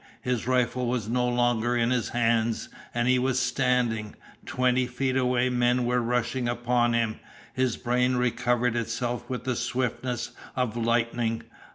[0.23, 4.15] His rifle was no longer in his hands, and he was standing.
[4.47, 7.19] Twenty feet away men were rushing upon him.
[7.53, 11.43] His brain recovered itself with the swiftness of lightning.